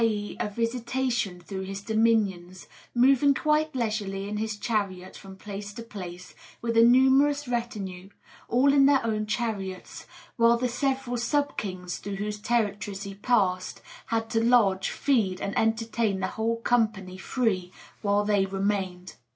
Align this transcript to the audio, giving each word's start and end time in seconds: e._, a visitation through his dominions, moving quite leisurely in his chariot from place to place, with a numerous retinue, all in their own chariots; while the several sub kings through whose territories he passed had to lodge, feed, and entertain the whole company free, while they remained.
e._, 0.03 0.35
a 0.39 0.49
visitation 0.49 1.39
through 1.39 1.61
his 1.61 1.79
dominions, 1.81 2.65
moving 2.95 3.35
quite 3.35 3.75
leisurely 3.75 4.27
in 4.27 4.37
his 4.37 4.57
chariot 4.57 5.15
from 5.15 5.35
place 5.37 5.71
to 5.73 5.83
place, 5.83 6.33
with 6.59 6.75
a 6.75 6.81
numerous 6.81 7.47
retinue, 7.47 8.09
all 8.49 8.73
in 8.73 8.87
their 8.87 9.05
own 9.05 9.27
chariots; 9.27 10.07
while 10.37 10.57
the 10.57 10.67
several 10.67 11.17
sub 11.17 11.55
kings 11.55 11.97
through 11.99 12.15
whose 12.15 12.39
territories 12.39 13.03
he 13.03 13.13
passed 13.13 13.79
had 14.07 14.27
to 14.27 14.43
lodge, 14.43 14.89
feed, 14.89 15.39
and 15.39 15.55
entertain 15.55 16.19
the 16.19 16.29
whole 16.29 16.57
company 16.61 17.15
free, 17.15 17.71
while 18.01 18.23
they 18.25 18.47
remained. 18.47 19.17